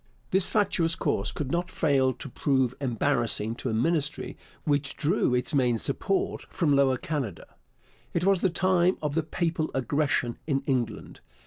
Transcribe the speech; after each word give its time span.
This 0.31 0.49
fatuous 0.49 0.95
course 0.95 1.31
could 1.31 1.51
not 1.51 1.69
fail 1.69 2.11
to 2.11 2.27
prove 2.27 2.73
embarrassing 2.81 3.53
to 3.57 3.69
a 3.69 3.73
Ministry 3.75 4.35
which 4.63 4.97
drew 4.97 5.35
its 5.35 5.53
main 5.53 5.77
support 5.77 6.47
from 6.49 6.75
Lower 6.75 6.97
Canada. 6.97 7.45
It 8.11 8.25
was 8.25 8.41
the 8.41 8.49
time 8.49 8.97
of 9.03 9.13
the 9.13 9.21
'Papal 9.21 9.69
Aggression' 9.75 10.39
in 10.47 10.61
England. 10.65 11.19